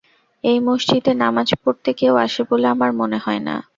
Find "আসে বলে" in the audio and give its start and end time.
2.25-2.67